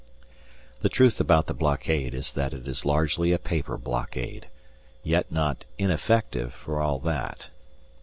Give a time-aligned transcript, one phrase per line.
[0.79, 4.47] The truth about the blockade is that it is largely a paper blockade,
[5.03, 7.51] yet not ineffective for all that.